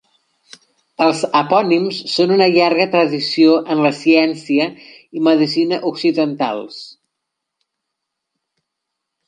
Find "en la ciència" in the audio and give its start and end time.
3.75-4.67